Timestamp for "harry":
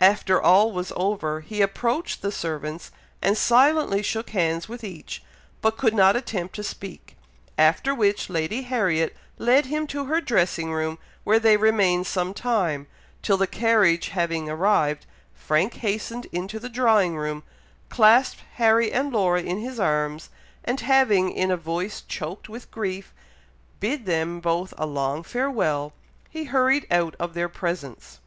18.54-18.90